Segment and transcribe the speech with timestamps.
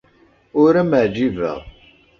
[0.61, 1.59] Ur am-ɛjibeɣ.